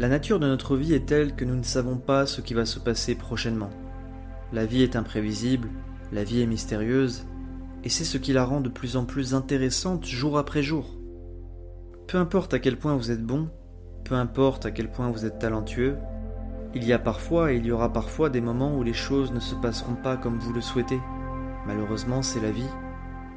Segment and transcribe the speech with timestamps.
[0.00, 2.64] La nature de notre vie est telle que nous ne savons pas ce qui va
[2.64, 3.68] se passer prochainement.
[4.50, 5.68] La vie est imprévisible,
[6.10, 7.26] la vie est mystérieuse,
[7.84, 10.96] et c'est ce qui la rend de plus en plus intéressante jour après jour.
[12.08, 13.50] Peu importe à quel point vous êtes bon,
[14.02, 15.98] peu importe à quel point vous êtes talentueux,
[16.74, 19.40] il y a parfois et il y aura parfois des moments où les choses ne
[19.40, 21.00] se passeront pas comme vous le souhaitez.
[21.66, 22.70] Malheureusement, c'est la vie.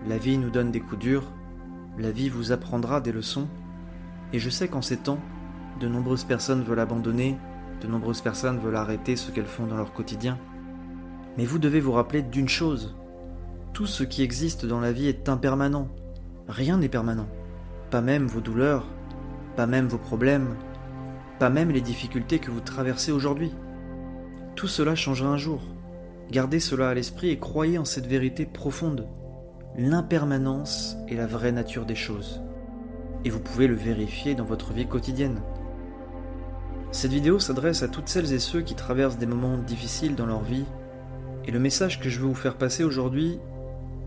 [0.07, 1.29] La vie nous donne des coups durs,
[1.97, 3.49] la vie vous apprendra des leçons,
[4.31, 5.19] et je sais qu'en ces temps,
[5.79, 7.37] de nombreuses personnes veulent abandonner,
[7.81, 10.37] de nombreuses personnes veulent arrêter ce qu'elles font dans leur quotidien.
[11.37, 12.95] Mais vous devez vous rappeler d'une chose.
[13.73, 15.89] Tout ce qui existe dans la vie est impermanent.
[16.47, 17.27] Rien n'est permanent.
[17.89, 18.85] Pas même vos douleurs,
[19.55, 20.55] pas même vos problèmes,
[21.39, 23.51] pas même les difficultés que vous traversez aujourd'hui.
[24.55, 25.61] Tout cela changera un jour.
[26.31, 29.07] Gardez cela à l'esprit et croyez en cette vérité profonde.
[29.77, 32.41] L'impermanence est la vraie nature des choses.
[33.25, 35.41] Et vous pouvez le vérifier dans votre vie quotidienne.
[36.93, 40.43] Cette vidéo s'adresse à toutes celles et ceux qui traversent des moments difficiles dans leur
[40.43, 40.65] vie.
[41.43, 43.39] Et le message que je veux vous faire passer aujourd'hui,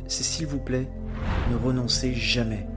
[0.06, 0.88] c'est s'il vous plaît,
[1.50, 2.68] ne renoncez jamais.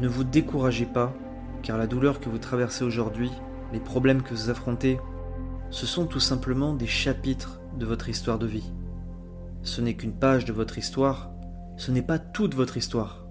[0.00, 1.14] Ne vous découragez pas,
[1.62, 3.30] car la douleur que vous traversez aujourd'hui,
[3.74, 4.98] les problèmes que vous affrontez,
[5.68, 8.72] ce sont tout simplement des chapitres de votre histoire de vie.
[9.64, 11.30] Ce n'est qu'une page de votre histoire,
[11.76, 13.27] ce n'est pas toute votre histoire.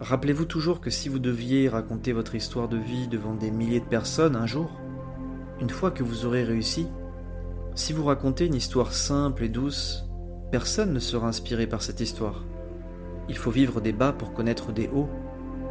[0.00, 3.86] Rappelez-vous toujours que si vous deviez raconter votre histoire de vie devant des milliers de
[3.86, 4.70] personnes un jour,
[5.58, 6.86] une fois que vous aurez réussi,
[7.74, 10.04] si vous racontez une histoire simple et douce,
[10.52, 12.44] personne ne sera inspiré par cette histoire.
[13.30, 15.08] Il faut vivre des bas pour connaître des hauts,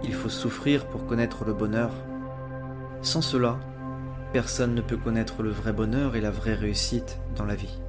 [0.03, 1.91] il faut souffrir pour connaître le bonheur.
[3.03, 3.59] Sans cela,
[4.33, 7.79] personne ne peut connaître le vrai bonheur et la vraie réussite dans la vie.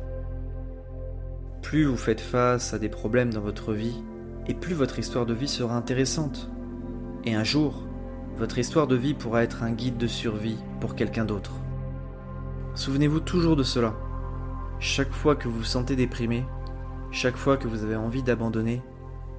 [1.63, 4.03] Plus vous faites face à des problèmes dans votre vie,
[4.49, 6.51] et plus votre histoire de vie sera intéressante.
[7.25, 7.85] Et un jour,
[8.37, 11.53] votre histoire de vie pourra être un guide de survie pour quelqu'un d'autre.
[12.75, 13.95] Souvenez-vous toujours de cela.
[14.79, 16.45] Chaque fois que vous vous sentez déprimé,
[17.11, 18.83] chaque fois que vous avez envie d'abandonner,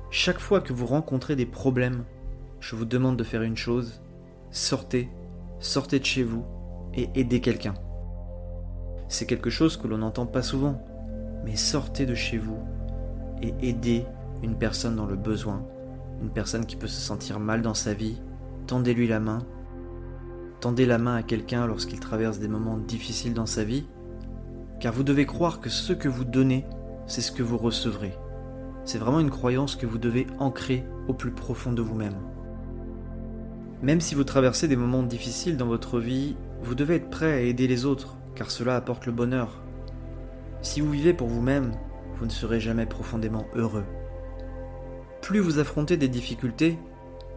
[0.09, 2.04] chaque fois que vous rencontrez des problèmes,
[2.60, 4.02] je vous demande de faire une chose,
[4.50, 5.10] sortez,
[5.60, 6.44] sortez de chez vous
[6.96, 7.76] et aidez quelqu'un.
[9.08, 10.84] C'est quelque chose que l'on n'entend pas souvent,
[11.46, 12.60] mais sortez de chez vous
[13.42, 14.06] et aidez
[14.44, 15.66] une personne dans le besoin,
[16.22, 18.22] une personne qui peut se sentir mal dans sa vie,
[18.66, 19.40] tendez-lui la main.
[20.59, 23.86] Tendez la main à quelqu'un lorsqu'il traverse des moments difficiles dans sa vie,
[24.80, 26.66] car vous devez croire que ce que vous donnez,
[27.06, 28.14] c'est ce que vous recevrez.
[28.84, 32.16] C'est vraiment une croyance que vous devez ancrer au plus profond de vous-même.
[33.81, 37.42] Même si vous traversez des moments difficiles dans votre vie, vous devez être prêt à
[37.42, 39.62] aider les autres, car cela apporte le bonheur.
[40.62, 41.72] Si vous vivez pour vous-même,
[42.18, 43.86] vous ne serez jamais profondément heureux.
[45.22, 46.78] Plus vous affrontez des difficultés,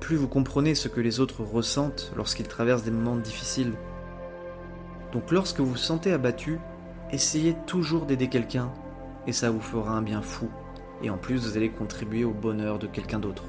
[0.00, 3.72] plus vous comprenez ce que les autres ressentent lorsqu'ils traversent des moments difficiles.
[5.12, 6.58] Donc lorsque vous vous sentez abattu,
[7.10, 8.70] essayez toujours d'aider quelqu'un,
[9.26, 10.48] et ça vous fera un bien fou,
[11.02, 13.44] et en plus vous allez contribuer au bonheur de quelqu'un d'autre.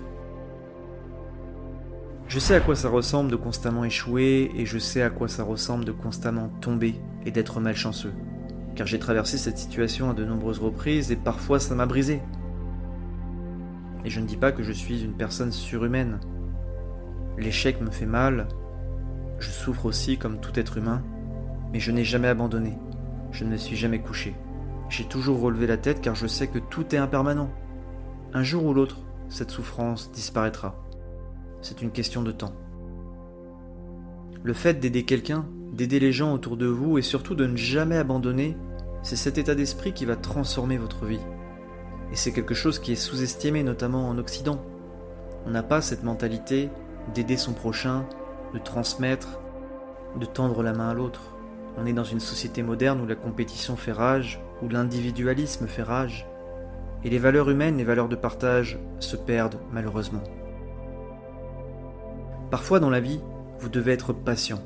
[2.28, 5.44] Je sais à quoi ça ressemble de constamment échouer, et je sais à quoi ça
[5.44, 8.14] ressemble de constamment tomber et d'être malchanceux,
[8.76, 12.22] car j'ai traversé cette situation à de nombreuses reprises, et parfois ça m'a brisé.
[14.06, 16.20] Et je ne dis pas que je suis une personne surhumaine.
[17.38, 18.48] L'échec me fait mal,
[19.40, 21.02] je souffre aussi comme tout être humain,
[21.72, 22.78] mais je n'ai jamais abandonné,
[23.32, 24.36] je ne me suis jamais couché.
[24.90, 27.50] J'ai toujours relevé la tête car je sais que tout est impermanent.
[28.34, 28.98] Un jour ou l'autre,
[29.30, 30.76] cette souffrance disparaîtra.
[31.62, 32.54] C'est une question de temps.
[34.44, 37.98] Le fait d'aider quelqu'un, d'aider les gens autour de vous et surtout de ne jamais
[37.98, 38.58] abandonner,
[39.04, 41.20] c'est cet état d'esprit qui va transformer votre vie.
[42.12, 44.62] Et c'est quelque chose qui est sous-estimé notamment en Occident.
[45.46, 46.70] On n'a pas cette mentalité
[47.14, 48.06] d'aider son prochain,
[48.54, 49.40] de transmettre,
[50.20, 51.36] de tendre la main à l'autre.
[51.78, 56.28] On est dans une société moderne où la compétition fait rage, où l'individualisme fait rage,
[57.04, 60.24] et les valeurs humaines, les valeurs de partage se perdent malheureusement.
[62.52, 63.22] Parfois dans la vie,
[63.60, 64.62] vous devez être patient,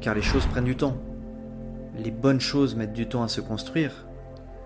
[0.00, 0.98] car les choses prennent du temps.
[1.96, 4.06] Les bonnes choses mettent du temps à se construire,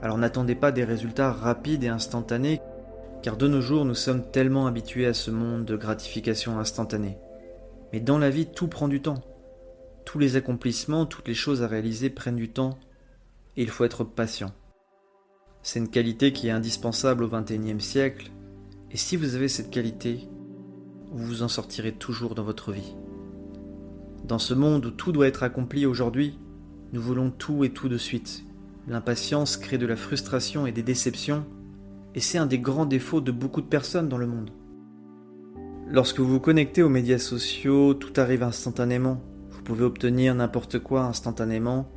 [0.03, 2.61] alors n'attendez pas des résultats rapides et instantanés,
[3.23, 7.19] car de nos jours nous sommes tellement habitués à ce monde de gratification instantanée.
[7.93, 9.23] Mais dans la vie, tout prend du temps.
[10.05, 12.79] Tous les accomplissements, toutes les choses à réaliser prennent du temps,
[13.57, 14.53] et il faut être patient.
[15.63, 18.31] C'est une qualité qui est indispensable au XXIe siècle,
[18.91, 20.29] et si vous avez cette qualité,
[21.11, 22.95] vous vous en sortirez toujours dans votre vie.
[24.25, 26.39] Dans ce monde où tout doit être accompli aujourd'hui,
[26.93, 28.45] nous voulons tout et tout de suite,
[28.89, 31.45] L'impatience crée de la frustration et des déceptions,
[32.15, 34.51] et c'est un des grands défauts de beaucoup de personnes dans le monde.
[35.89, 39.21] Lorsque vous vous connectez aux médias sociaux, tout arrive instantanément.
[39.51, 41.89] Vous pouvez obtenir n'importe quoi instantanément.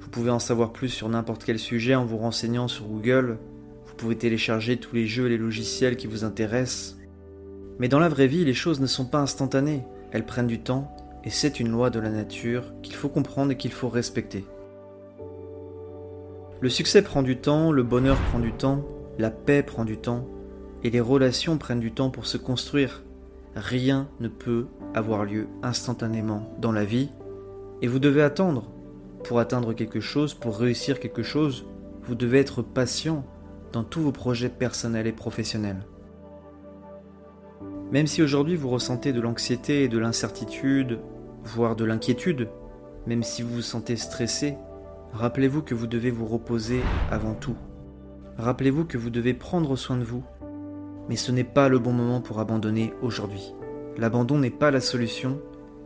[0.00, 3.38] Vous pouvez en savoir plus sur n'importe quel sujet en vous renseignant sur Google.
[3.86, 6.98] Vous pouvez télécharger tous les jeux et les logiciels qui vous intéressent.
[7.78, 9.82] Mais dans la vraie vie, les choses ne sont pas instantanées.
[10.10, 10.94] Elles prennent du temps
[11.24, 14.44] et c'est une loi de la nature qu'il faut comprendre et qu'il faut respecter.
[16.62, 18.84] Le succès prend du temps, le bonheur prend du temps,
[19.18, 20.28] la paix prend du temps,
[20.84, 23.02] et les relations prennent du temps pour se construire.
[23.56, 27.10] Rien ne peut avoir lieu instantanément dans la vie,
[27.82, 28.70] et vous devez attendre.
[29.24, 31.66] Pour atteindre quelque chose, pour réussir quelque chose,
[32.04, 33.24] vous devez être patient
[33.72, 35.84] dans tous vos projets personnels et professionnels.
[37.90, 41.00] Même si aujourd'hui vous ressentez de l'anxiété et de l'incertitude,
[41.42, 42.48] voire de l'inquiétude,
[43.08, 44.54] même si vous vous sentez stressé,
[45.12, 46.80] rappelez-vous que vous devez vous reposer
[47.10, 47.56] avant tout.
[48.38, 50.24] Rappelez-vous que vous devez prendre soin de vous.
[51.08, 53.54] Mais ce n'est pas le bon moment pour abandonner aujourd'hui.
[53.98, 55.40] L'abandon n'est pas la solution,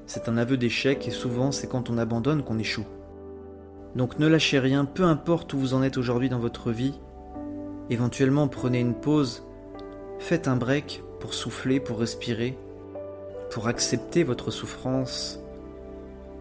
[0.07, 2.87] c'est un aveu d'échec et souvent c'est quand on abandonne qu'on échoue.
[3.97, 7.01] Donc ne lâchez rien, peu importe où vous en êtes aujourd'hui dans votre vie.
[7.91, 9.45] Éventuellement prenez une pause,
[10.19, 12.57] faites un break pour souffler, pour respirer,
[13.51, 15.41] pour accepter votre souffrance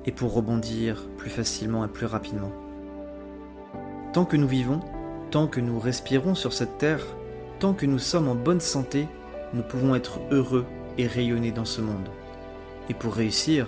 [0.05, 2.51] et pour rebondir plus facilement et plus rapidement.
[4.15, 4.79] Tant que nous vivons,
[5.29, 7.03] tant que nous respirons sur cette terre,
[7.59, 9.09] tant que nous sommes en bonne santé,
[9.53, 10.65] nous pouvons être heureux
[10.97, 12.07] et rayonner dans ce monde.
[12.89, 13.67] Et pour réussir,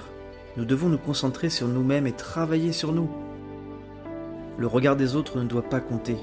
[0.56, 3.10] nous devons nous concentrer sur nous-mêmes et travailler sur nous.
[4.58, 6.16] Le regard des autres ne doit pas compter.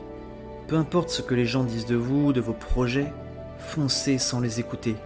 [0.68, 3.12] Peu importe ce que les gens disent de vous, de vos projets,
[3.58, 4.96] foncez sans les écouter.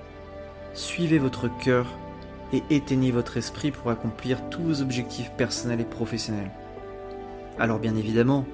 [0.74, 1.88] Suivez votre cœur
[2.52, 6.52] et éteignez votre esprit pour accomplir tous vos objectifs personnels et professionnels.
[7.58, 8.44] Alors bien évidemment,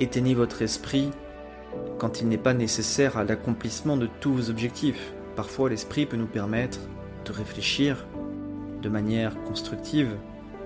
[0.00, 1.10] éteignez votre esprit
[1.98, 5.12] quand il n'est pas nécessaire à l'accomplissement de tous vos objectifs.
[5.34, 6.80] Parfois l'esprit peut nous permettre
[7.24, 8.06] de réfléchir
[8.82, 10.16] de manière constructive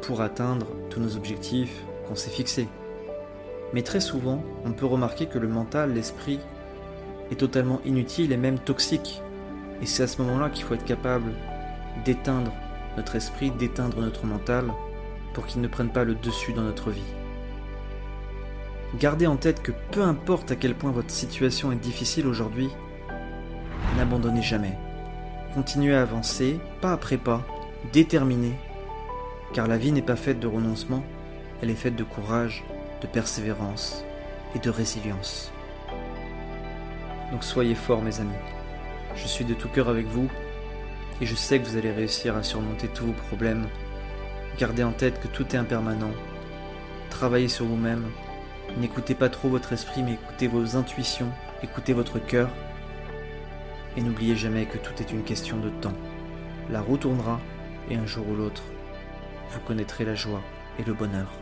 [0.02, 2.68] pour atteindre tous nos objectifs qu'on s'est fixés.
[3.72, 6.40] Mais très souvent, on peut remarquer que le mental, l'esprit,
[7.30, 9.22] est totalement inutile et même toxique.
[9.80, 11.32] Et c'est à ce moment-là qu'il faut être capable
[12.04, 12.52] d'éteindre
[12.96, 14.72] notre esprit, d'éteindre notre mental,
[15.32, 17.19] pour qu'il ne prenne pas le dessus dans notre vie.
[18.98, 22.68] Gardez en tête que peu importe à quel point votre situation est difficile aujourd'hui,
[23.96, 24.76] n'abandonnez jamais.
[25.54, 27.46] Continuez à avancer, pas après pas,
[27.92, 28.52] déterminé,
[29.52, 31.04] car la vie n'est pas faite de renoncement,
[31.62, 32.64] elle est faite de courage,
[33.00, 34.04] de persévérance
[34.56, 35.52] et de résilience.
[37.30, 38.30] Donc soyez forts mes amis.
[39.14, 40.28] Je suis de tout cœur avec vous
[41.20, 43.66] et je sais que vous allez réussir à surmonter tous vos problèmes.
[44.58, 46.10] Gardez en tête que tout est impermanent.
[47.08, 48.04] Travaillez sur vous-même.
[48.78, 51.30] N'écoutez pas trop votre esprit mais écoutez vos intuitions,
[51.62, 52.48] écoutez votre cœur.
[53.96, 55.96] Et n'oubliez jamais que tout est une question de temps.
[56.70, 57.40] La roue tournera
[57.90, 58.62] et un jour ou l'autre,
[59.50, 60.42] vous connaîtrez la joie
[60.78, 61.39] et le bonheur.